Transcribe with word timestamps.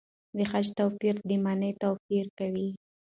د 0.37 0.39
خج 0.49 0.65
توپیر 0.77 1.15
د 1.29 1.31
مانا 1.43 1.69
توپیر 1.83 2.25
کوي. 2.39 2.69